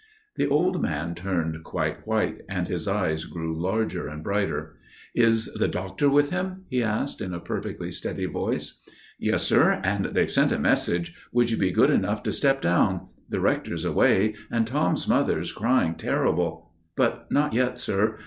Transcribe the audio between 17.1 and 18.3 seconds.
not yet, sir.